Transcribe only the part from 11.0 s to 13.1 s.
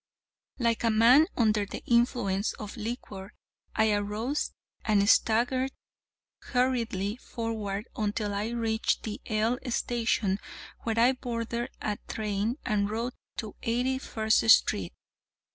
boarded a train and rode